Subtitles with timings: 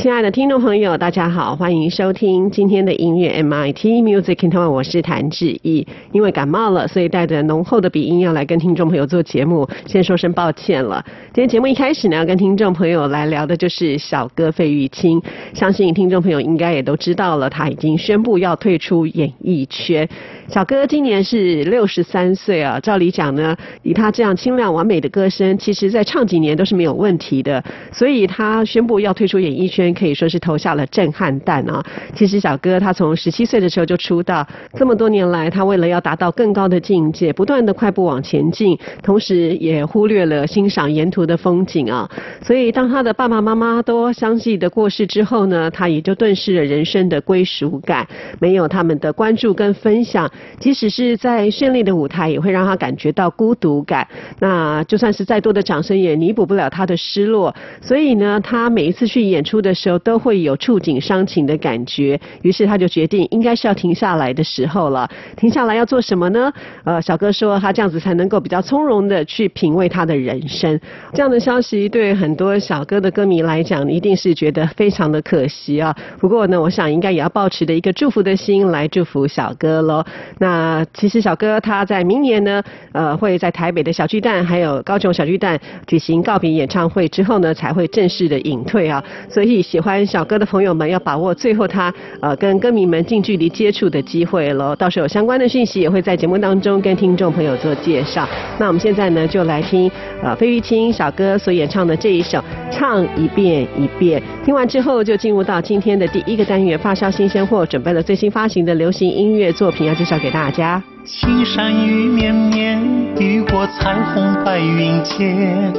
[0.00, 5.86] 亲爱的听众朋友，大家好，欢迎收听今天的音乐 MIT Music in Taiwan，我是谭志毅。
[6.12, 11.04] 因为感冒了，所以带着浓厚的鼻音要来跟听众朋友做节目，先说声抱歉了。
[11.34, 15.20] 今天节目一开始呢，要跟听众朋友来聊的就是小哥费玉清。
[15.52, 20.08] 相信听众朋友应该也都知道了，他已经宣布要退出演艺圈。
[20.48, 27.62] 小哥今年是六十三岁啊，照理讲呢，以他这样清亮完美的歌声，其实在唱几年都是没有问题的。
[27.92, 29.89] 所以他宣布要退出演艺圈。
[29.92, 31.84] 可以说是投下了震撼弹啊！
[32.14, 42.08] 其实小哥他从十七岁的时候就出道，这么多年来，他为了要达到更高的境界，不断的快步往前进，同时也忽略了欣赏沿途的风景啊！
[42.42, 48.06] 所以当他的爸爸妈妈都相继的过世之后呢，他也就顿失了人生的归属感，
[48.38, 54.06] 没有他们的关注跟分享，即使是在绚丽的舞台，也会让他感觉到孤独感。
[54.38, 57.54] 那就算是再多的掌声，也弥补不了他的失落。
[57.80, 59.74] 所以呢，他每一次去演出的。
[59.80, 65.08] 时候都会有触景伤情的感觉，于是他就决定应该是要停下来的时候了。
[65.38, 66.52] 停下来要做什么呢？
[66.84, 70.78] 呃，小哥说他这样子才能够比较从容的去品味他的人生。
[71.14, 75.96] 这样的消息对很多小哥的歌迷来讲，一定是觉得非常的可惜啊。
[76.18, 80.04] 不过呢，我想应该也要保持的一个祝福的心来祝福小哥喽。
[80.38, 89.02] 那其实小哥他在明年呢，呃，会在台北的小巨蛋还有高雄小巨蛋举行告别演唱会之后呢，才会正式的隐退啊。
[89.30, 89.64] 所以。
[89.70, 94.74] 喜欢小哥的朋友们要把握最后他呃跟歌迷们近距离接触的机会喽。
[94.74, 98.28] 到时候有相关的讯息也会在节目当中跟听众朋友做介绍。
[98.58, 99.88] 那我们现在呢就来听
[100.24, 102.38] 呃费玉清小哥所演唱的这一首
[102.68, 104.20] 《唱一遍一遍》。
[104.44, 110.82] 听完之后就进入到今天的第一个单元发烧新鲜货，准备了最新发行的流行音乐作品要介绍给大家。
[111.04, 112.78] 青山雨绵绵，
[113.18, 115.72] 雨过彩虹白云间。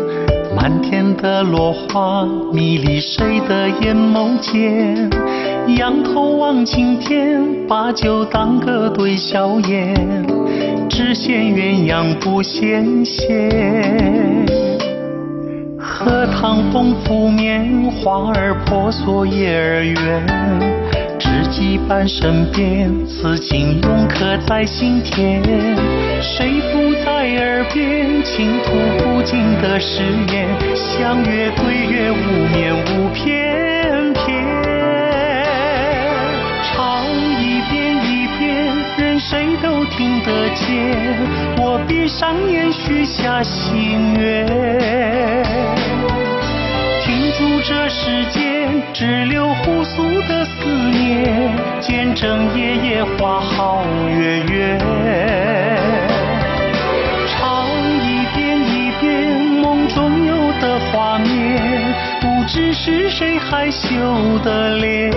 [0.56, 5.10] 满天的落花迷离谁的眼眸间？
[5.78, 9.94] 仰头望青天，把酒当歌对笑颜，
[10.90, 14.46] 只羡鸳鸯不羡仙。
[15.78, 20.81] 荷塘风拂面，花儿婆娑叶儿圆。
[21.52, 25.44] 羁绊身边，此情永刻在心田。
[26.22, 30.02] 谁附在耳边，倾吐不尽的誓
[30.32, 30.48] 言。
[30.74, 34.24] 相约对月，无眠无偏偏。
[36.64, 41.18] 唱一遍一遍，任谁都听得见。
[41.58, 44.48] 我闭上眼，许下心愿。
[47.04, 48.24] 停住这世
[48.94, 54.78] 只留互诉的思念，见证夜夜花好月圆。
[57.28, 57.68] 唱
[58.04, 65.10] 一遍一遍梦中有的画面，不知是谁害羞的脸。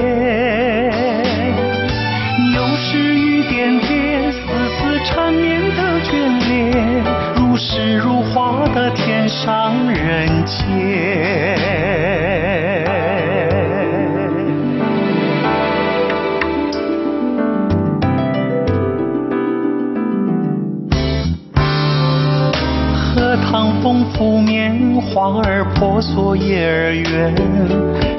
[2.54, 4.38] 又是雨点点，丝
[4.78, 6.12] 丝缠绵的眷
[6.48, 7.02] 恋，
[7.36, 12.43] 如诗如画的天上人间。
[23.84, 27.34] 风拂面，花儿婆娑叶儿圆。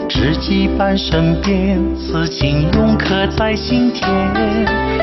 [0.08, 4.08] 知己伴身边，此情永刻在心田。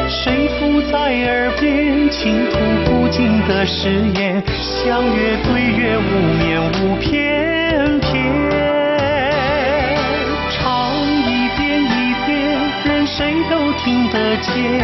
[0.08, 4.40] 谁附在耳边，倾吐不尽的誓言。
[4.56, 8.22] 相约对月，无眠无偏偏。
[10.48, 10.94] 唱
[11.26, 14.80] 一遍一遍，任谁都听得见。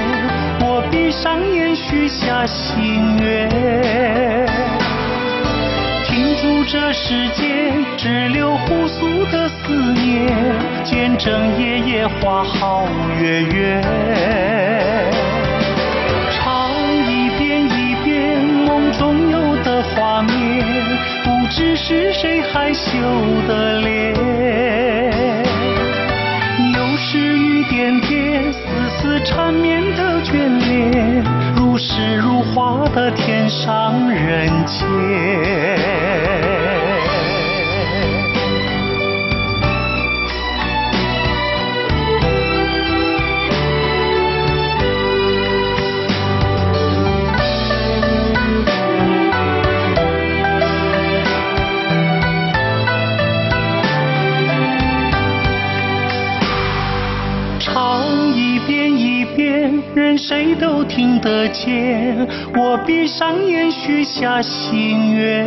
[0.61, 4.48] 我闭上眼，许下心愿。
[6.41, 10.29] 数着时间，只留互诉的思念。
[10.85, 12.87] 见证夜夜花好
[13.21, 13.83] 月圆，
[16.31, 16.71] 唱
[17.09, 20.65] 一遍一遍梦中有的画面。
[21.25, 22.89] 不知是谁害羞
[23.49, 24.15] 的脸，
[26.73, 28.59] 又是雨点点，丝
[28.91, 30.33] 丝缠绵的眷
[30.69, 31.25] 恋。
[31.79, 34.85] 如诗如画的天上人间。
[60.17, 62.17] 谁都听得见，
[62.55, 65.45] 我闭上眼许下心愿，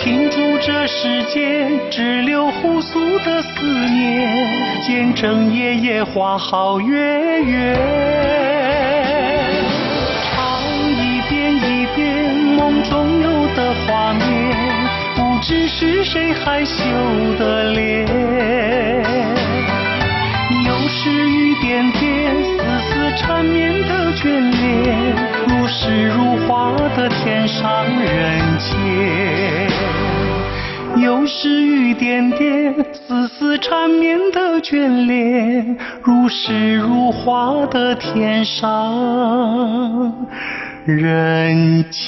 [0.00, 7.74] 停住这时间只留互诉的思念，见证夜夜花好月圆。
[10.22, 10.62] 唱
[10.92, 14.22] 一遍一遍梦中有的画面，
[15.16, 16.84] 不知是谁害羞
[17.38, 18.06] 的脸。
[21.66, 25.16] 点点，丝丝缠绵的眷恋，
[25.48, 28.70] 如诗如画的天上人间。
[31.02, 40.14] 又是雨点点，丝丝缠绵的眷恋，如诗如画的天上
[40.84, 42.06] 人间。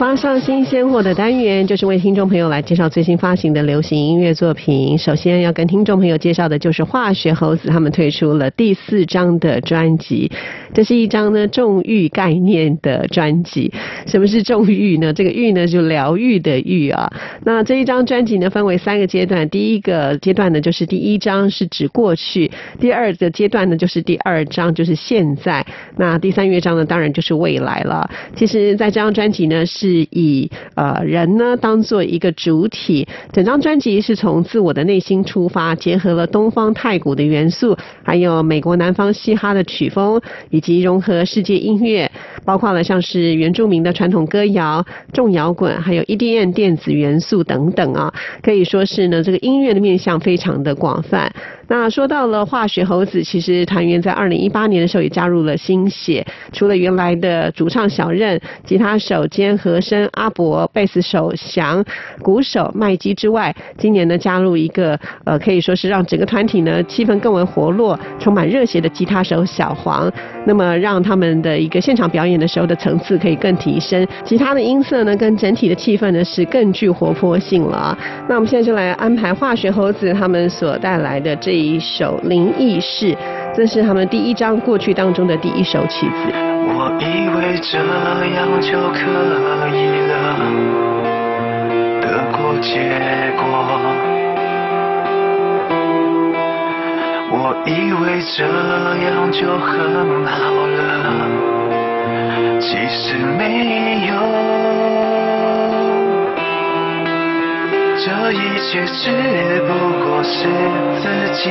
[0.00, 4.96] 发上新鲜货的单元，就是为听众朋友来介绍最新发行的流行音乐作品。
[4.96, 10.32] 首先要跟听众朋友介绍的就是化学猴子，他们推出了第四张的专辑。
[10.72, 13.70] 这是一张呢重欲概念的专辑。
[14.06, 15.12] 什么是重欲呢？
[15.12, 17.10] 这个欲呢就疗愈的愈啊。
[17.44, 25.64] 那这一张专辑呢分为三个阶段，第一个阶段呢就是第一章是指过去，第二个阶段呢就是第二章就是现在，
[25.96, 28.10] 那第三乐章呢当然就是未来了。
[28.36, 29.64] 其实，在这张专辑呢。
[29.72, 40.20] 是以呃人呢当做一个主体，整张专辑是从自我的内心出发，结合了东方太古的元素，还有美国南方嘻哈的曲风，
[40.50, 42.10] 以及融合世界音乐，
[42.44, 51.32] 包括了像是原住民的传统歌谣、重摇滚，还有 EDM 电子元素等等啊，可以说是呢这个音乐的面向非常的广泛。
[51.72, 61.84] 那说到了化学猴子，其实团员在二零一八年的时候也加入了新血，除了原来的主唱小任、吉他手兼和声阿伯、贝斯手翔、
[62.22, 70.12] 鼓手麦基之外，今年呢加入一个呃可以说是让整个团体呢气氛更为活络、充满热血的吉他手小黄，
[70.44, 77.96] 那么让他们的一个现场表演的时候的层次可以更提升，其他的音色呢跟整体的气氛呢是更具活泼性了。
[78.28, 81.59] 那我们现在就来安排化学猴子他们所带来的这。
[81.60, 83.14] 一首《灵异事》，
[83.54, 86.32] 这是他们第一章过去当中的第一首曲子。
[86.72, 89.00] 我以为这样就可
[89.68, 89.78] 以
[90.08, 90.12] 了，
[92.00, 93.42] 得过且过。
[97.32, 98.42] 我以为这
[99.04, 100.32] 样就很好
[100.66, 100.78] 了，
[102.60, 105.19] 其实没有。
[108.02, 109.68] 这一切只不
[110.02, 110.48] 过是
[111.02, 111.04] 自
[111.34, 111.50] 己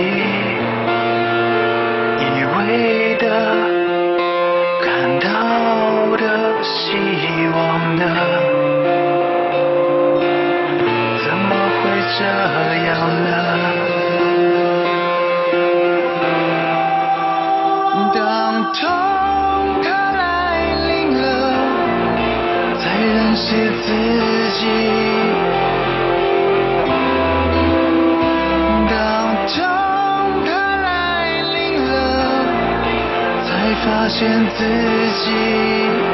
[2.18, 2.26] 以
[2.58, 2.58] 为
[3.18, 3.24] 的、
[4.82, 4.88] 看
[5.20, 5.28] 到
[6.18, 6.24] 的
[6.64, 6.98] 希
[7.54, 8.04] 望呢？
[11.24, 11.86] 怎么会
[12.18, 12.20] 这
[12.88, 12.90] 样
[13.24, 13.30] 呢？
[18.16, 18.18] 当
[18.74, 18.80] 痛
[19.84, 20.26] 它来
[20.88, 20.90] 临
[21.22, 21.22] 了，
[22.80, 23.46] 才认识
[23.84, 23.88] 自
[24.60, 24.66] 己。
[33.84, 34.64] 发现自
[35.24, 36.09] 己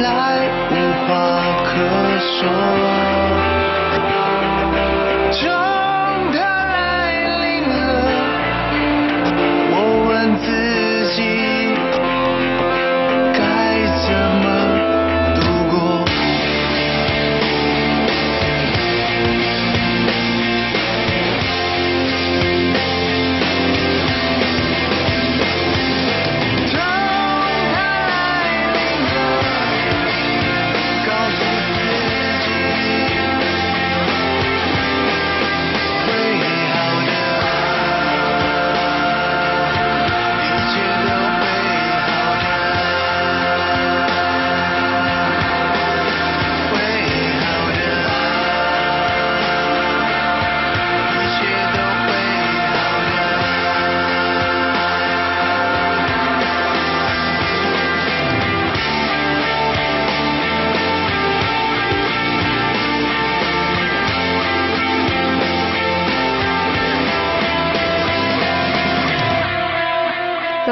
[0.00, 0.74] 来无
[1.06, 3.05] 话可说。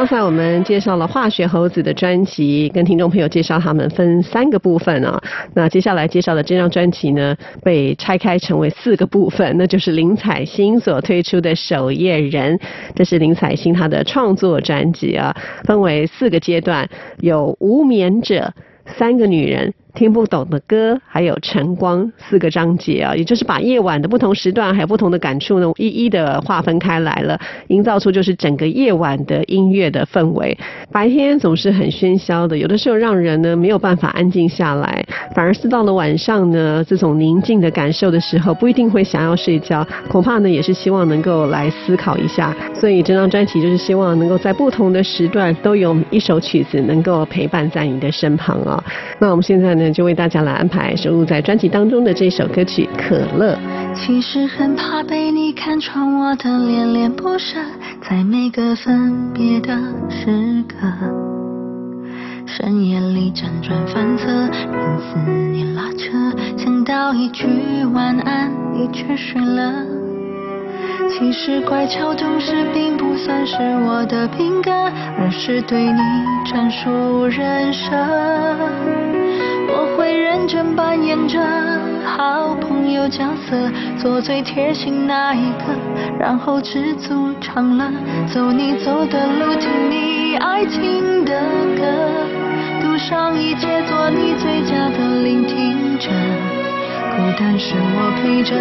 [0.05, 5.19] 刚才我们介绍了化学猴子的专辑，跟听众朋友介绍他们分三个部分啊。
[5.55, 12.55] 那接下来介绍的这张专辑呢，被拆开成为四个部分，那就是林采欣所推出的《守夜人》，
[12.95, 15.35] 这是林采欣她的创作专辑啊，
[15.65, 16.87] 分为四个阶段，
[17.21, 18.53] 有《无眠者》。
[18.99, 30.57] 三个女人听不懂的歌，还有晨光四个章节啊，也就是把夜晚的不同时段还有不同的感触呢，一一的划分开来了，营造出就是整个夜晚的音乐的氛围。
[30.91, 42.55] 白天总是很喧嚣的，有的时候让人呢没有办法安静下来，反而是到了晚上呢，这种宁静的感受的时候，不一定会想要睡觉，恐怕呢也是希望能够来思考一下。
[42.75, 48.83] 所以这张专辑就是希望能够在不同的时段都有一首曲子能够陪伴在你的身旁啊。
[49.21, 53.55] 那我们现在呢，就为大家来安排收录在专辑当中的这首歌曲《可乐》。
[53.95, 57.59] 其实很怕被你看穿我的恋恋不舍，
[58.09, 59.77] 在每个分别的
[60.11, 60.77] 时刻，
[62.47, 66.11] 深夜里辗转反侧，任思念拉扯，
[66.57, 67.47] 想到一句
[67.93, 70.04] 晚安，你却睡了。
[71.09, 74.71] 其实乖巧懂事并不算是我的品格，
[75.19, 76.01] 而是对你
[76.45, 77.91] 专属人设。
[79.69, 81.41] 我会认真扮演着
[82.05, 85.65] 好朋友角色，做最贴心那一个，
[86.19, 87.91] 然后知足常乐，
[88.33, 91.41] 走你走的路，听你爱听的
[91.77, 91.85] 歌，
[92.81, 96.11] 赌上一切，做你最佳的聆听者。
[97.17, 98.57] 孤单时我陪着，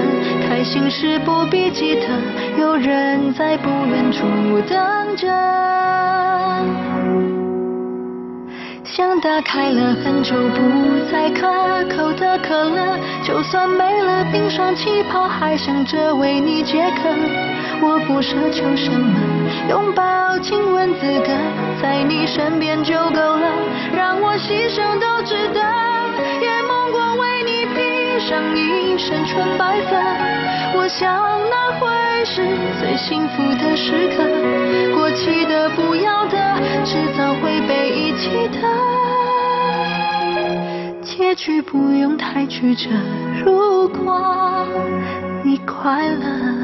[0.47, 2.07] 开心时不必记得，
[2.59, 4.21] 有人在不远处
[4.69, 5.27] 等着。
[8.83, 10.61] 像打开了很久不
[11.11, 11.47] 再可
[11.95, 17.09] 口的可乐，就算没了冰霜气泡，还想着为你解渴。
[17.81, 19.19] 我不奢求什么，
[19.67, 21.33] 拥抱、亲吻资格，
[21.81, 23.47] 在你身边就够了，
[23.95, 25.59] 让我牺牲都值得。
[28.19, 29.95] 上一身纯白色，
[30.75, 32.45] 我想那会是
[32.79, 34.23] 最幸福的时刻。
[34.95, 36.37] 过期的、不要的，
[36.85, 38.59] 迟早会被遗弃的。
[41.01, 42.89] 结局不用太曲折，
[43.43, 44.65] 如果
[45.43, 46.62] 你快乐。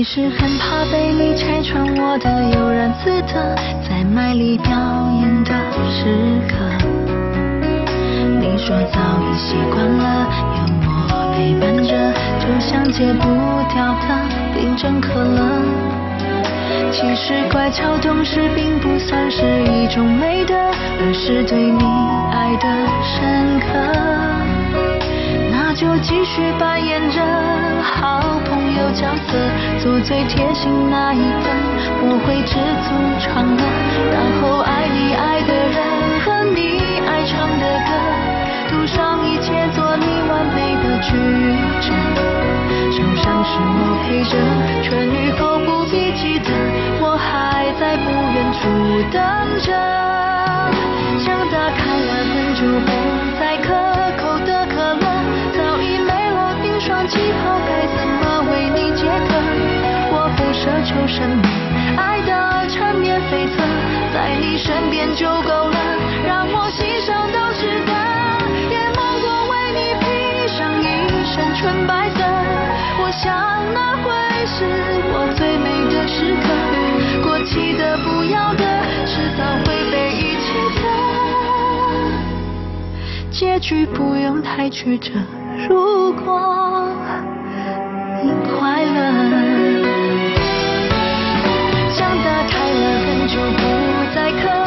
[0.00, 3.54] 其实很怕被你拆穿我的悠然自得，
[3.86, 5.52] 在卖力表演的
[5.90, 6.56] 时刻。
[8.40, 10.26] 你说早已习惯了
[10.56, 11.92] 有我陪伴着，
[12.40, 13.28] 就像戒不
[13.68, 14.08] 掉的
[14.54, 15.38] 冰镇可乐。
[16.90, 21.84] 其实乖巧懂事并不算是一种美德，而是对你
[22.32, 22.66] 爱的
[23.04, 23.68] 深刻。
[25.74, 27.22] 就继续扮演着
[27.80, 29.38] 好朋友角色，
[29.78, 31.46] 做最贴心那一个，
[32.02, 33.62] 我会知足常乐，
[34.10, 35.78] 然后爱你爱的人
[36.20, 37.90] 和你爱唱的歌，
[38.68, 41.14] 赌上一切做你完美的矩
[41.80, 41.88] 阵。
[42.90, 44.36] 受伤时我陪着，
[44.82, 46.50] 痊愈后不必记得，
[47.00, 48.58] 我还在不远处
[49.12, 49.22] 等
[49.62, 49.70] 着。
[51.18, 52.90] 想打开了门就不
[53.38, 53.68] 再可
[57.10, 59.34] 气泡，该怎么为你解渴？
[60.12, 61.42] 我不奢求什么，
[61.96, 62.30] 爱的
[62.68, 63.58] 缠绵悱恻，
[64.14, 65.76] 在你身边就够了，
[66.24, 67.92] 让我欣赏到值得。
[68.70, 70.82] 也梦过为你披上一
[71.26, 72.22] 身纯白色，
[73.02, 73.26] 我想
[73.74, 74.06] 那会
[74.46, 74.62] 是
[75.10, 76.46] 我最美的时刻。
[77.26, 78.62] 过期的不要的，
[79.04, 80.48] 迟早会被遗弃
[80.78, 80.82] 的。
[83.32, 85.10] 结局不用太曲折，
[85.68, 86.79] 如果
[88.94, 89.84] 快乐。
[91.90, 93.62] 想打开了很久不
[94.14, 94.59] 再可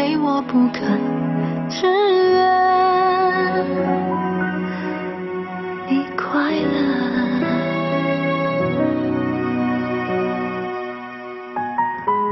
[0.00, 0.80] 非我不可，
[1.68, 2.32] 只愿
[5.90, 6.64] 你快乐。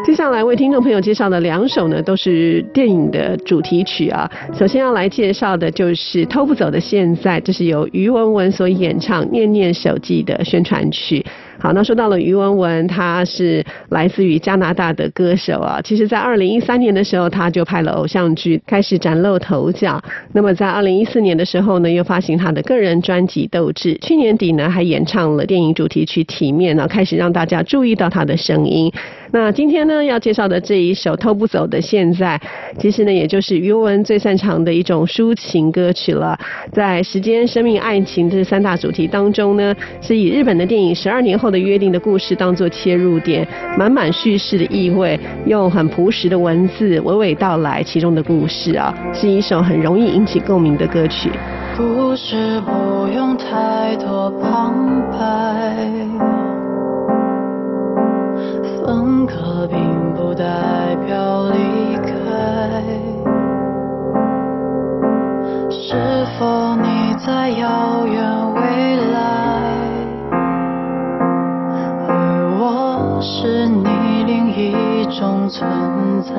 [0.02, 4.30] 接下来为听众朋友介绍的两首呢，都是电影的主题曲啊。
[4.54, 11.22] 首先要来介绍的就是《偷不走的现在》，这是由于文文所演唱《念念手记》的宣传曲。
[11.60, 15.80] 好，那说到了于文文，她是来自于加拿大的歌手啊。
[15.82, 20.00] 其实，在二零一三年的时候，她就拍了偶像剧，开始崭露头角。
[20.32, 23.94] 那么，在二零一四年的时候呢，又发行她的个人专辑《斗志》。
[24.06, 28.92] 去年底呢，还演唱了电影主题曲《体面》呢，开始让大家注意到她的声音。
[29.30, 32.40] 那今天呢，要介绍的这一首《偷不走的现在》，
[32.80, 36.38] 其实呢，也就是于文最擅长的一种抒情歌曲了。
[36.72, 43.46] 在时间、生命、爱情这三大主题当中呢，是以日本的电影《十二年后的约定》的故事当做切入点，
[43.78, 51.30] 满满叙事的意味，用很朴实的文字娓娓道来其中的故事啊，是一首很容易引起共鸣的歌曲。
[51.76, 54.74] 故事不用太多旁
[55.12, 55.18] 白，
[58.84, 59.78] 分隔并
[60.14, 60.44] 不代
[61.06, 62.12] 表离开。
[65.70, 65.94] 是
[66.38, 68.47] 否你在遥远
[75.48, 76.34] 存在？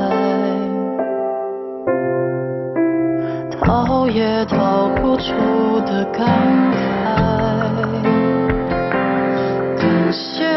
[3.62, 6.26] 逃也逃不出的感
[6.74, 6.78] 慨。
[9.78, 10.49] 感谢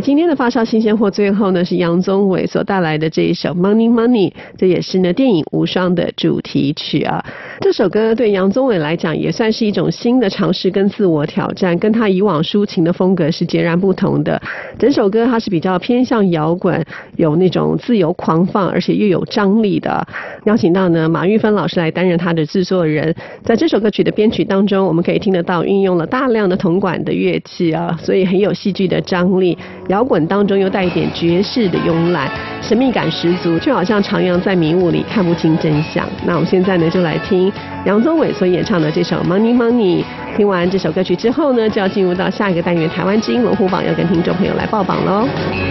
[0.00, 7.24] 今天的发烧新鲜货最后呢，是杨宗纬所带来的这一首《Money Money》，这也是呢电影《无双》的主题曲啊。
[7.60, 14.40] 这首歌对杨宗纬来讲也算是一种新的尝试跟自我挑战，跟他以往抒情的风格是截然不同的。
[14.78, 16.84] 整首歌它是比较偏向摇滚，
[17.16, 20.06] 有那种自由狂放，而且又有张力的。
[20.44, 29.56] 邀请到呢马玉芬老师来担任他的制作人，在这首歌曲的编曲当中，我们可以听得到运用了大量的铜管的乐器啊，所以很有戏剧的张力。
[29.88, 36.06] 摇滚当中又带一点爵士的慵懒，神秘感十足，就好像徜徉在迷雾里看不清真相。
[36.26, 37.45] 那我们现在呢，就来听
[37.84, 40.02] 杨宗纬所演唱的这首《Money Money》。
[40.36, 45.26] 听完这首歌曲之后呢，就要进入到下一个单元——台湾之音文虎榜，要跟听众朋友来报榜喽。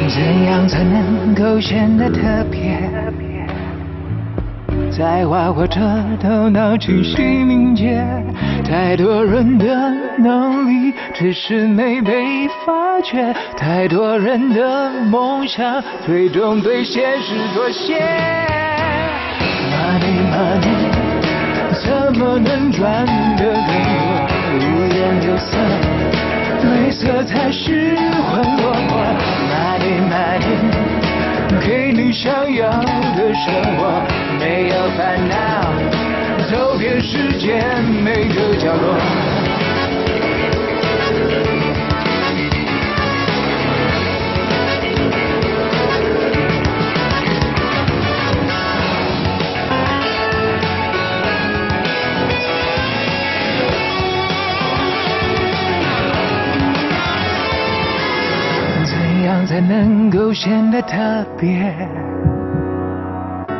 [0.09, 2.79] 怎样才能够显得特别？
[4.91, 5.79] 在挖我这
[6.21, 8.01] 头脑清晰敏捷，
[8.63, 9.65] 太多人的
[10.17, 17.99] 能力只是没被发觉，太多人的梦想最终对现实妥协。
[19.69, 20.74] Money money，
[22.17, 23.99] 怎么能赚得更多？
[24.56, 25.58] 五颜六色，
[26.63, 29.04] 美色才是魂落魄。
[29.51, 30.56] Money money。
[31.60, 34.01] 给你想要的生活，
[34.39, 35.36] 没有烦恼，
[36.49, 37.62] 走遍世界
[38.01, 38.95] 每个角落。
[59.55, 60.97] 才能够显得特
[61.39, 61.73] 别，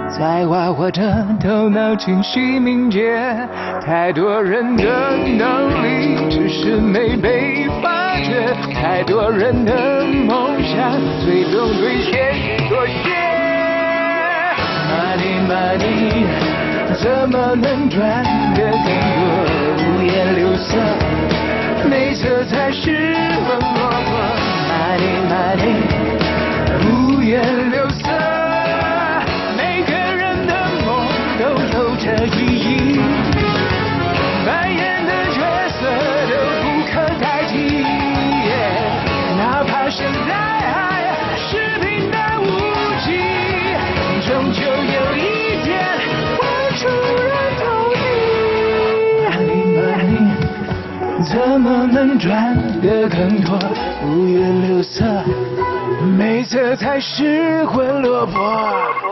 [0.10, 3.18] 在挖我的头脑清晰敏捷，
[3.82, 4.84] 太多人的
[5.16, 13.10] 能力只是没被发掘，太多人的梦想最终兑现妥协。
[14.92, 16.26] Money money，
[17.02, 18.22] 怎么能赚
[18.54, 19.22] 得更多？
[19.80, 20.76] 五颜六色，
[21.90, 23.16] 美色才是
[23.48, 24.45] 魂落魄。
[24.98, 25.64] 零八零
[26.86, 28.04] 五颜六色
[29.58, 30.54] 每个人的
[30.86, 30.88] 梦
[31.38, 31.44] 都
[31.78, 32.66] 有着意义。
[34.46, 35.80] 扮演的角色
[36.30, 37.54] 都不可代替
[39.38, 40.32] 哪怕现在
[40.72, 40.74] 还
[41.36, 41.48] 是
[41.80, 42.44] 平淡无
[43.02, 43.06] 奇
[44.28, 45.20] 终究有一
[45.64, 45.68] 天
[46.38, 46.42] 会
[46.78, 46.88] 出
[47.20, 47.28] 人
[47.60, 47.64] 头
[47.96, 48.00] 地。
[49.26, 50.10] 玛尼玛尼
[51.26, 53.60] 怎么能赚得更多？
[54.06, 55.04] 五颜六色，
[56.18, 59.05] 美色才失魂落魄。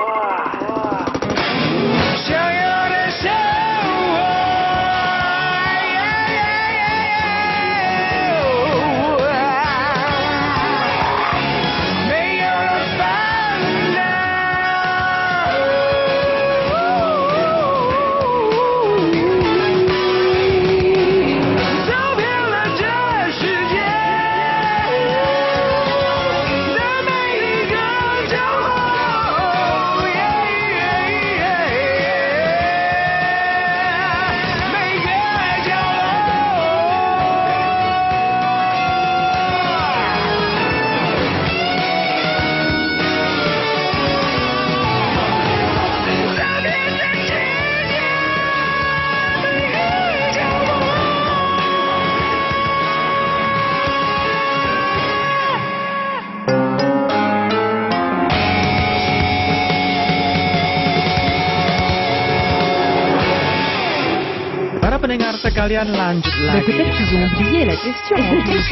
[65.63, 66.67] sekalian lanjut lagi.
[66.67, 68.67] Peut-être qu'ils ont oublié la question en plus.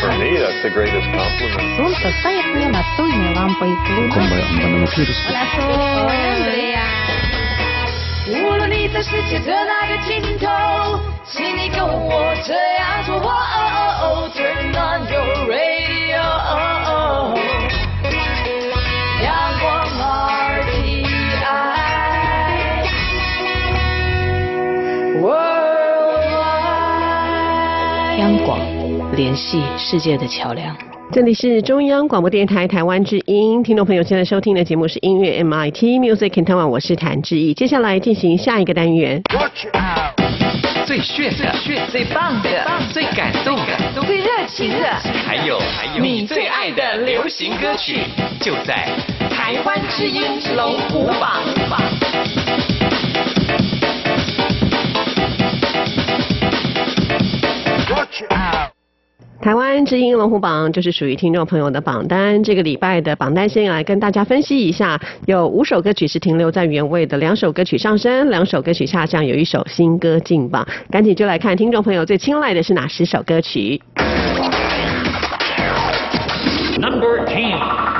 [0.00, 1.76] For me, that's the greatest compliment.
[1.76, 4.24] Солнце станет мне настольной лампой клуба.
[8.26, 10.48] 无论你在世界的哪个尽头，
[11.26, 13.20] 请你跟我这样做。
[14.34, 16.24] Turn on your radio.
[28.29, 28.59] 央广
[29.15, 30.77] 联系世界的桥梁。
[31.11, 37.55] 这里是中央广播电台台湾之音，听众朋友现在收听的节目是音乐 MIT Music in Taiwan，我是谭志毅。
[37.55, 39.19] 接下来进行下一个单元。
[40.85, 41.55] 最炫的、
[41.91, 42.49] 最棒的、
[42.91, 44.93] 最感动的、最热情的，
[45.25, 47.97] 还有还有你最爱的流行歌曲，
[48.39, 48.87] 就在
[49.31, 50.21] 台湾之音
[50.55, 51.41] 龙虎榜。
[59.41, 62.43] 台湾之音龙虎榜就是属于听众朋友的榜单。
[62.43, 70.67] 这个礼拜的榜单先来跟大家分析一下，有五首歌曲是停留在原位的，两首歌曲上升，两首歌曲下降，有一首新歌进榜。
[70.91, 73.81] 赶紧就来看听众朋友最青睐的是哪十首歌曲。
[76.77, 77.98] Number ten.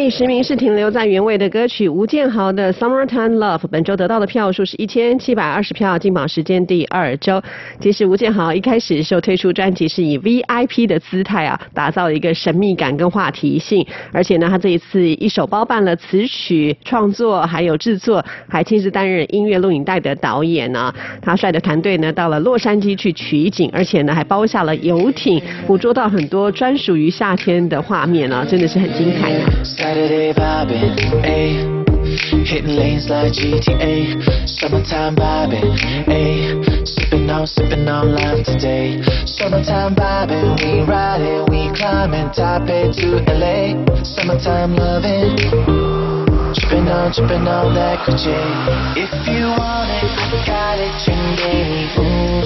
[0.00, 7.42] 第十名是停留在原位的歌曲吴建豪的《Summertime Love》，本周得到的票数是一千七百二十票，进榜时间第二周。
[7.80, 20.94] 其实吴建豪一开始时候推出专辑是以 VIP 的姿态啊，打造一个神秘感跟话题性，而且呢，他这一次一手包办了词曲创作，还有制作，还亲自担任音乐录影带的导演呢。
[21.20, 29.34] 他率的团队呢到了洛杉矶去取景，而且呢还包下了游艇，捕捉到很多专属于夏天的画面啊，真的是很精彩。
[29.88, 31.64] Saturday vibing, ayy.
[32.44, 35.72] Hitting lanes like GTA Summertime vibing,
[36.12, 36.86] ayy.
[36.86, 39.00] Sipping on, sipping on life today.
[39.24, 45.36] Summertime vibing, we riding, we climbing top it to LA Summertime loving.
[46.52, 48.36] Dripping on, dripping on that Gucci.
[48.92, 52.44] If you want it, I got it, Trinity Ooh,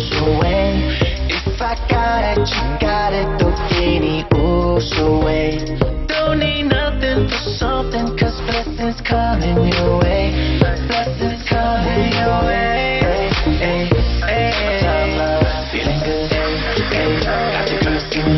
[1.50, 5.91] If I got it, you got it, Don't get any ooh, so wait
[6.22, 10.30] don't need nothing for something, cause blessings coming your way.
[10.62, 13.02] Blessings coming your way.
[13.02, 13.90] Ay, ay,
[14.30, 15.42] ay.
[15.72, 17.66] Feeling good, got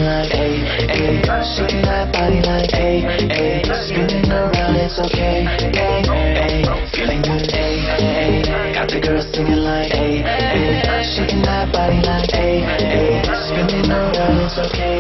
[0.01, 1.45] like, ay, ay.
[1.45, 3.61] Shaking that body like, ay, ay.
[3.85, 6.65] Spinning around, it's okay, ay, ay.
[6.89, 8.73] Feeling good, ay, ay.
[8.73, 11.05] Got the girl singing like, ay, ay.
[11.05, 13.29] Shaking that body like, ay, ay.
[13.45, 14.94] Spinning around, it's okay.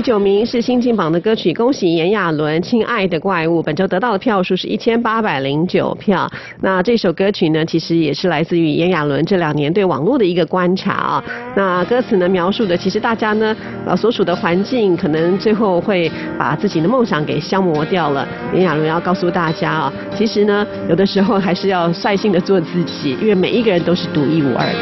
[0.00, 6.26] 第九名是新进榜的歌曲，恭喜炎亚纶《亲爱的怪物》，本周得到的票数是一千八百零九票。
[6.62, 11.22] 那这首歌曲呢，其实也是来自于炎亚纶这两年对网络的一个观察啊。
[11.54, 18.26] 那歌词呢，描述的其实大家呢，呃所处的环境，可能最后会把自己的梦想给消磨掉了。
[18.54, 24.78] 炎亚纶要告诉大家啊，其实呢，有的时候还是要率性的做自己，因为每一个人都是独一无二的。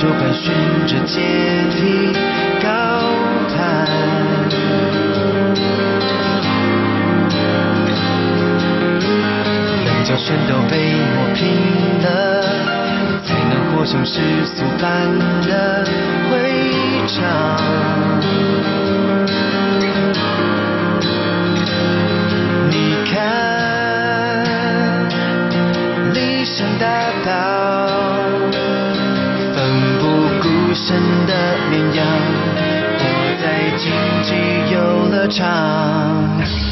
[0.00, 0.54] 就盘旋
[0.86, 1.18] 着阶
[1.70, 2.12] 梯
[2.62, 2.68] 高
[3.48, 3.84] 台。
[9.84, 11.40] 棱角全都被磨平
[12.00, 12.06] 了，
[13.24, 14.20] 才能活像世
[14.54, 15.84] 俗般的
[16.30, 16.32] 会
[17.08, 17.18] 场。
[22.70, 23.16] 你看。
[26.14, 26.86] 理想大
[27.26, 27.97] 道，
[30.86, 31.32] 神的
[31.70, 32.06] 绵羊，
[33.00, 33.02] 我
[33.42, 33.90] 在荆
[34.22, 34.32] 棘
[34.72, 34.76] 游
[35.10, 36.67] 乐场。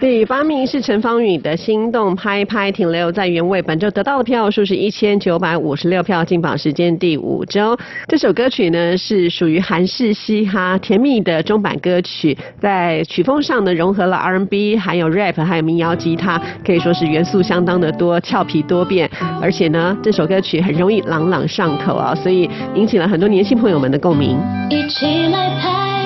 [0.00, 7.76] 第八名是陈芳宇的《心动拍拍》，停留在原位，本周得到的票数是一千九百五十六票，进榜时间第五周。
[8.06, 19.10] 这首歌曲呢是属于韩式嘻哈甜蜜的中版歌曲，在曲风上呢融合了 R&B，还有 rap，还有民谣吉他，可以说是元素相当的多，俏皮多变。
[19.42, 24.38] 而且呢，这首歌曲很容易朗朗上口啊，所以引起了很多年轻朋友们的共鸣。
[24.70, 25.97] 一起来拍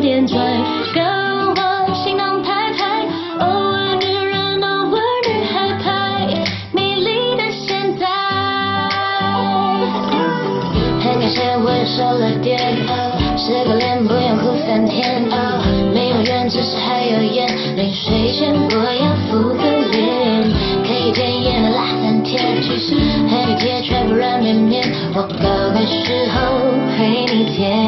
[0.00, 0.38] 点拽，
[0.94, 3.06] 跟我心动拍拍，
[3.38, 6.26] 偶尔女人偶尔女孩拍，
[6.72, 8.06] 美丽的现在。
[11.02, 12.74] 很感谢我又瘦了点，
[13.36, 15.22] 洗个脸不用哭三天，
[15.92, 20.50] 没有人只是还有烟，临睡前我要敷个脸，
[20.82, 22.94] 可以变颜的拉三天，其实
[23.28, 24.82] 黑鼻贴却不软绵绵，
[25.14, 27.86] 我告白时候陪你舔，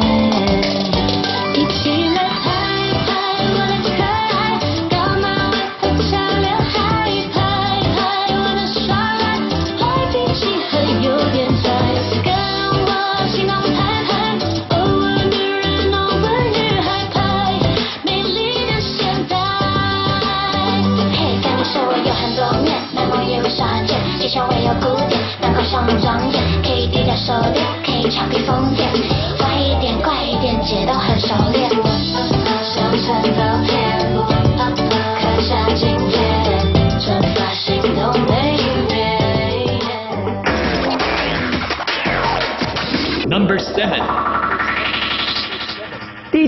[25.73, 28.85] 装不装眼可以低调收敛可以俏皮疯癫。
[29.41, 31.82] 歪一点怪一点姐都很熟练。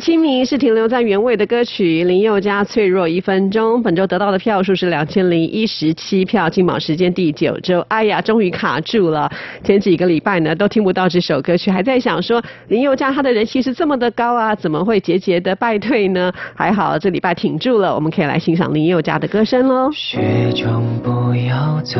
[0.05, 7.79] 清明是停留在原位的歌曲林宥嘉《脆弱一分钟》，本周得到的票数是两千零一十七票，进榜时间第九周。
[7.87, 9.27] 哎呀，终于卡住了！
[9.63, 16.31] 前几个礼拜呢都听不到这首歌曲，还在想说林宥嘉他的人气是这么的高啊，怎么会节节的败退呢？
[16.53, 19.89] 还好这礼拜挺住了，我们可以来欣赏林宥嘉的歌声喽。
[19.91, 21.99] 雪中不要走，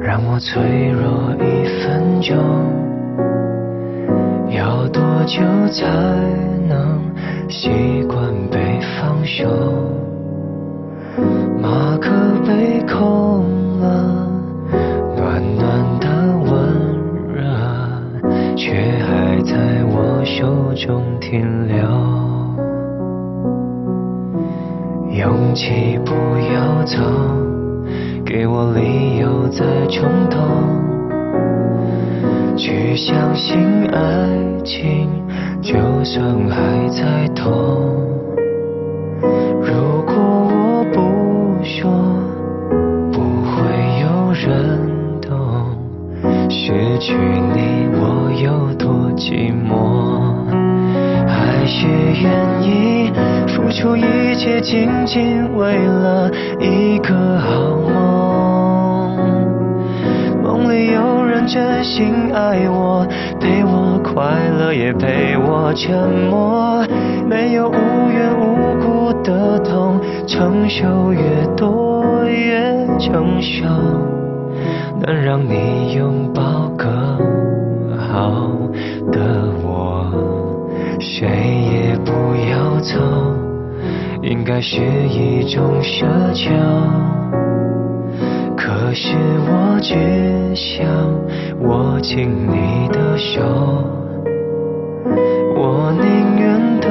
[0.00, 2.91] 让我脆弱一分钟。
[4.50, 5.88] 要多久才
[6.68, 7.00] 能
[7.48, 9.46] 习惯被放手？
[11.60, 12.10] 马克
[12.46, 13.44] 杯空
[13.80, 14.28] 了，
[15.16, 15.62] 暖暖
[16.00, 16.06] 的
[16.50, 16.52] 温
[17.34, 17.42] 热，
[18.56, 21.76] 却还在我手中停留。
[25.14, 26.12] 勇气不
[26.52, 26.98] 要走，
[28.24, 30.40] 给我理由再冲动。
[32.56, 33.58] 去相信
[33.92, 34.11] 爱，
[36.12, 37.48] 伤还在痛。
[39.62, 41.00] 如果我不
[41.64, 41.90] 说，
[43.10, 43.56] 不会
[44.02, 44.78] 有人
[45.22, 45.32] 懂。
[46.50, 47.14] 失去
[47.54, 49.72] 你，我有多寂寞？
[51.26, 53.10] 还是愿意
[53.48, 57.48] 付出一切，仅仅为了一个好
[57.88, 59.16] 梦。
[60.42, 63.06] 梦里有人真心爱我，
[63.42, 64.22] 陪我快
[64.56, 66.86] 乐，也陪我沉默。
[67.28, 67.74] 没有无
[68.08, 71.20] 缘无故的痛，承受越
[71.56, 73.64] 多越成熟，
[75.00, 76.88] 能让你拥抱更
[77.98, 78.48] 好
[79.10, 79.20] 的
[79.64, 80.06] 我。
[81.00, 82.12] 谁也不
[82.48, 83.00] 要走，
[84.22, 86.48] 应该是一种奢求。
[88.92, 89.16] 可是
[89.48, 90.84] 我只想
[91.62, 93.40] 握紧你的手，
[95.56, 96.90] 我宁愿等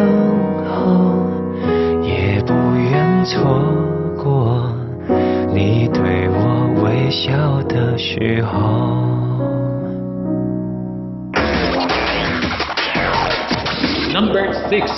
[0.66, 1.30] 候，
[2.02, 3.44] 也不愿错
[4.18, 4.68] 过
[5.54, 8.58] 你对我微笑的时候。
[14.12, 14.90] Number six.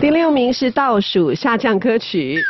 [0.00, 2.42] 第六名是倒数下降歌曲。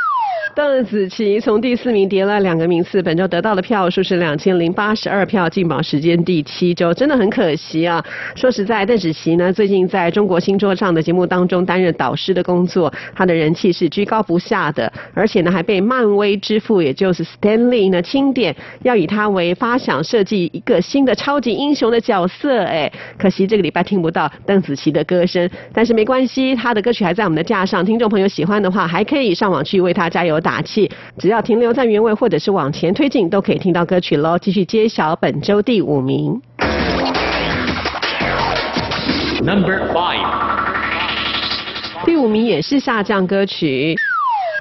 [0.55, 8.05] 邓紫棋从第四名跌了两个名次，本周得到的票数是两千零八十二票，进榜时间第七周，真的很可惜啊！
[8.37, 22.63] 说实在，邓紫棋呢最近在中国新说唱的节目当中担任导师的工作，她的人气是居高不下的，而且呢还被漫威之父也就是 Stanley 呢钦点，要以他为发想设计一个新的超级英雄的角色。
[22.63, 30.89] 哎，可惜这个礼拜听不到邓紫棋的歌声，但是没关系，她的歌曲还在我们的架上，听众朋友喜欢的话，还可以上网去为她加油打气。
[31.19, 34.39] 只要停留在原位或者是往前推进，都可以听到歌曲喽。
[34.39, 36.41] 继续揭晓本周第五名。
[39.41, 40.25] Number five.
[42.05, 43.97] 第五名也是下降歌曲。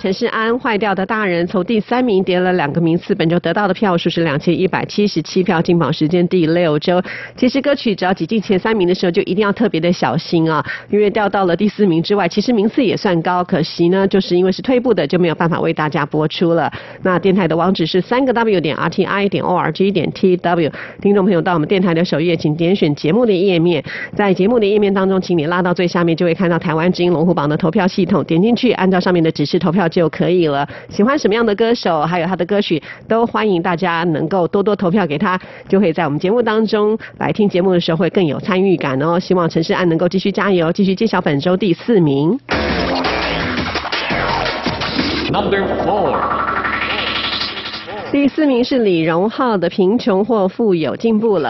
[0.04, 7.02] 陈世安坏掉的大人从第三名跌了两个名次，本周得到的票数是两千一百七十七票，进榜时间第六周。
[7.38, 16.70] 其实歌曲只要挤进前三名的时候，就一定要特别的小心啊，因为掉到了第四名之外，其实名次也算高，可惜呢，就是因为是退步的，就没有办法为大家播出了。
[17.04, 20.70] 那电台的网址是三个 w 点 r t i 点 o r g 点 t w，
[21.02, 23.82] 听众朋友到我们电台的首页，请点选节目的页面，
[24.18, 29.90] 在节目的页面当中，请你拉到最下面，就会看到台湾之音龙虎榜的投票系统，点进去，按照上面的指示投票。
[29.94, 30.68] 就可以了。
[30.90, 35.40] 喜欢什么样的歌手，还有他的歌曲，都欢迎大家能够多多投票给他，
[35.70, 39.20] 就会在我们节目当中来听节目的时候会更有参与感哦。
[39.20, 42.38] 希望陈世安能够继续加油，继续揭晓本周第四名。
[45.32, 46.18] Number four.
[48.12, 51.50] 第四名是李荣浩的《贫穷或富有进步了》。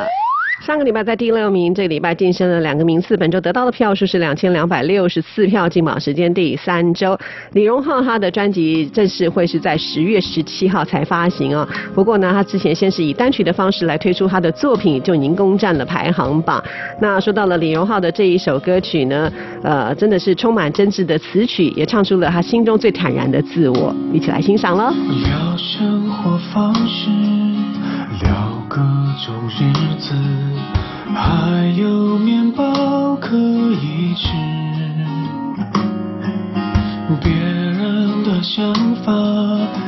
[0.65, 7.19] 上个礼拜在第六名，这个礼拜晋升了两个名次，本周得到的票数是两千两百六十四票，进榜时间第三周。
[7.51, 11.91] 李荣浩他的专辑正式会是在十月十七号才发行啊、哦。
[11.93, 16.63] 不过呢，他之前先是以单曲的方式来推出他的作品，就已经攻占了排行榜。
[17.01, 19.29] 那说到了李荣浩的这一首歌曲呢，
[19.63, 23.93] 呃，真的是充满真挚的词曲，也唱出了他心中最坦然的自我。
[24.13, 24.93] 一起来欣赏喽。
[25.29, 27.09] 要生活方式，
[28.73, 28.81] 各
[29.23, 30.15] 种日子。
[31.13, 34.29] 还有面包可以吃，
[37.21, 39.13] 别人的想法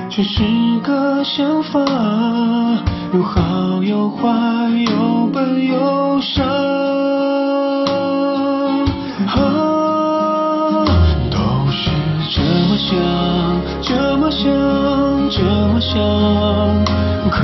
[0.07, 0.43] 只是
[0.83, 1.79] 个想法，
[3.11, 4.29] 有好有坏，
[4.69, 6.43] 有笨有傻。
[9.25, 9.36] 啊，
[11.31, 11.38] 都
[11.71, 11.89] 是
[12.29, 12.93] 这么想，
[13.81, 14.45] 这么想，
[15.31, 15.41] 这
[15.73, 15.97] 么想，
[17.31, 17.41] 可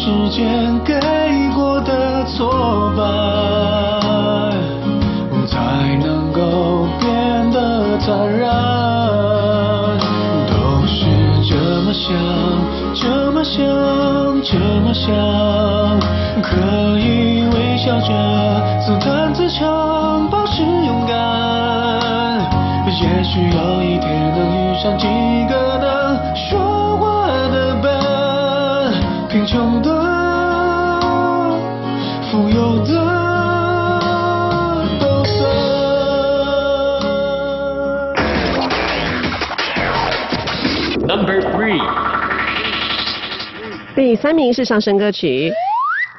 [0.00, 0.94] 时间给
[1.54, 3.02] 过的挫败，
[5.46, 5.60] 才
[6.02, 8.48] 能够变得坦然。
[10.48, 10.54] 都
[10.86, 11.04] 是
[11.46, 12.16] 这么想，
[12.94, 13.62] 这么想，
[14.42, 15.12] 这么想，
[16.40, 18.08] 可以微笑着
[18.80, 21.14] 自弹自唱，保持勇敢。
[22.88, 25.06] 也许有一天能遇上几
[25.46, 25.69] 个
[44.10, 45.52] 第三名是上升歌曲。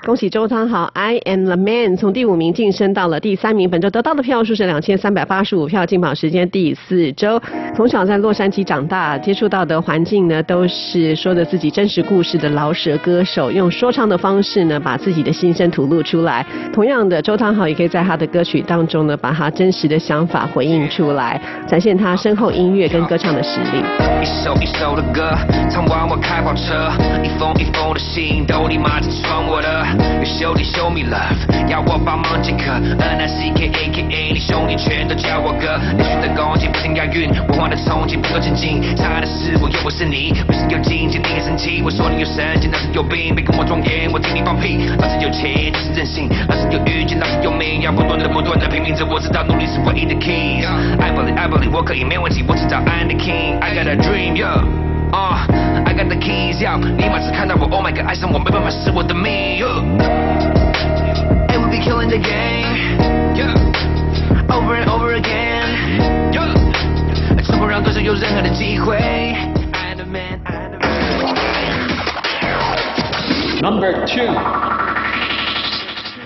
[0.05, 7.37] 恭喜周汤豪，I am the man 从第五名晋升到了第三名，本周得到的票数是两千三百八十五票，进榜时间第四周。
[7.73, 16.45] 从小在洛杉矶长大，接触到的环境呢都是说着自己真实故事的饶舌歌手，用说唱的方式呢把自己的心声吐露出来。
[16.73, 23.83] 同样的，周汤豪也可以在他的歌曲当中呢把他真实的想法回应出来，展现他深厚音乐跟歌唱的实力。
[24.21, 25.31] 一首一首的歌，
[25.69, 26.91] 唱完我开跑车，
[27.23, 29.85] 一封一封的信都你妈只装我的。
[30.19, 35.79] 有兄弟 show me love，要我帮忙即可，N I C K A K A，你兄弟全都叫我哥。
[35.97, 44.89] 你学的攻击不想押韵，我换的憧憬不够前进，差的是我又不是你，不是有经济你很生气，我说你有神经那是有病，别跟我装言，我听你放屁。
[44.97, 50.65] 老子有钱就是任性，老子有运气，老子有命，要不断的不断的拼命着，我知道努力是唯一的 key。
[50.97, 54.65] I believe I believe 我可以没问题，我知道 I'm the king，I got a dream yeah。
[55.11, 55.45] 啊、
[55.85, 59.61] i got the keys，要你妈只看到我，Oh my god，爱上我没办法是我的命。
[61.47, 63.53] And we be killing the game，over
[64.81, 66.01] and over again，
[66.33, 66.41] 从
[67.61, 68.97] 不让对手有任何的机会。
[73.61, 74.70] Number two.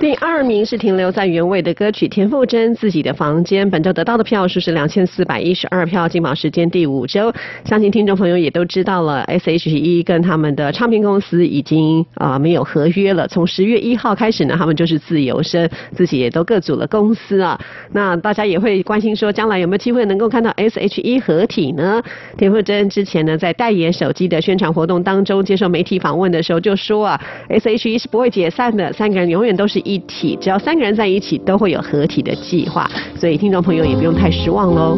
[0.06, 7.34] 第二名是停留在原位的歌曲田馥甄自己的房间，本周得到的票数是两千四百一十二票，进榜时间第五周。
[7.64, 13.28] 相信听众朋友也都知道了，S.H.E 跟他们的唱片公司已经啊、没有合约了。
[13.28, 17.60] 从十月一号开始呢，他们就是自由身，自己也都各组了公司啊。
[17.92, 22.00] 那大家也会关心说，将来有没有机会能够看到 S.H.E 合体呢？
[22.38, 32.92] 田馥甄之前呢，在代言手机的宣传活动当中接受媒体访问的时候就说啊，S.H.E 是不会解散的，三个人永远都是一一体，只要三个人在一起，都会有合体的计划。
[33.18, 34.98] 所以听众朋友也不用太失望喽。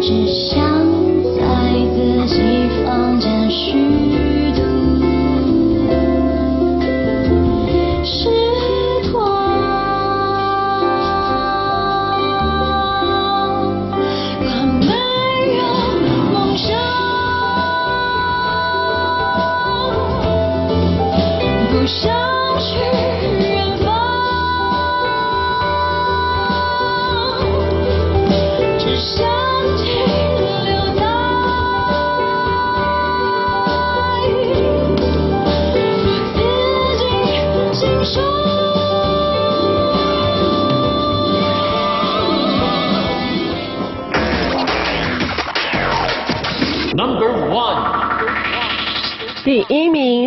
[0.00, 0.62] 只想
[1.36, 1.40] 在
[1.94, 2.36] 自己
[2.84, 3.72] 房间虚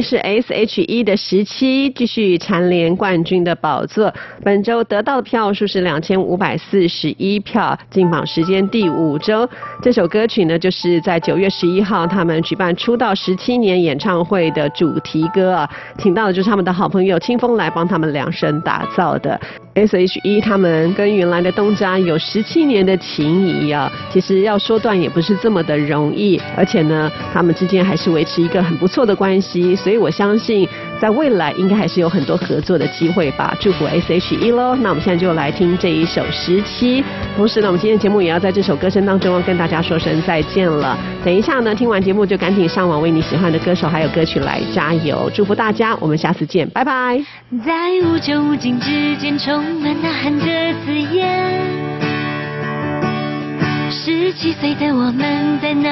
[0.10, 4.12] 是 S.H.E 的十七，继续蝉联冠军的宝座。
[4.44, 9.48] 本周得到的票数是两千五百四十一票，进榜时间第五周。
[9.84, 19.40] 这首歌曲呢，就是在九月十一号他们举办出道十七年演唱会的主题歌啊，请到的就是他们的好朋友清风来帮他们量身打造的。
[19.76, 30.68] S.H.E 他们跟原来的东家有十七年的情谊啊，其实要说断也不是这么的容易，而且呢，他们之间还是维持一个很不错的关系，所以我相信
[31.00, 33.56] 在未来应该还是有很多合作的机会吧。
[33.60, 34.76] 祝福 S.H.E 喽！
[34.76, 37.02] 那我们现在就来听这一首《十七》，
[37.36, 40.98] 同时呢，我们今天节目也要在这首歌声当中跟大家说声再见了。
[41.24, 47.20] 等一下呢，听完节目就赶紧上网为你喜欢的歌手还有歌曲来加油，祝福大家，我们下次见，拜拜。
[47.66, 47.74] 在
[48.06, 50.46] 无穷无尽之间，充满呐喊的
[50.86, 51.90] 字眼。
[53.92, 55.90] 十七岁的我们在哪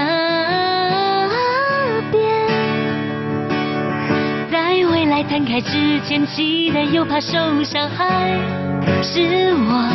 [5.17, 8.37] 来摊开之前，期待又怕受伤害。
[9.01, 9.89] 是我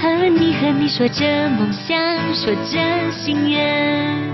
[0.00, 1.94] 和你和你说着梦想，
[2.32, 4.32] 说着心愿，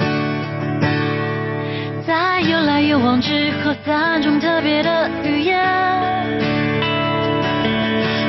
[2.06, 5.58] 在有来有往之后，三种特别的语言。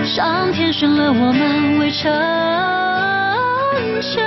[0.04, 2.12] 上天选了我们为成
[4.02, 4.26] 全，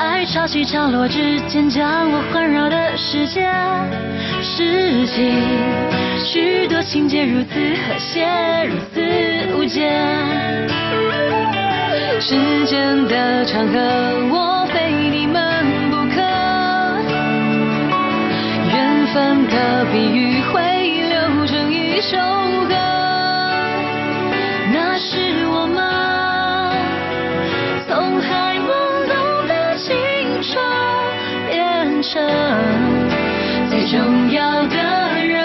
[0.00, 3.50] 在潮起潮落之间，将我环绕的世界，
[4.40, 5.32] 拾起
[6.24, 8.24] 许多情节，如此和谐，
[8.68, 9.00] 如此
[9.56, 9.90] 无间。
[12.20, 13.76] 时间的长河，
[14.30, 16.22] 我非你们不可。
[18.70, 20.60] 缘分的比喻会
[21.08, 22.16] 流成一首
[22.68, 23.07] 歌。
[32.08, 32.26] 成
[33.68, 34.76] 最重要的
[35.26, 35.44] 人。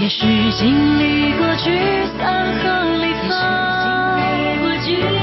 [0.00, 5.17] 也许经历过聚散和离分，